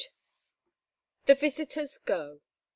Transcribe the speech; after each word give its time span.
THE 1.27 1.35
VISITORS 1.35 1.99
GO. 1.99 2.41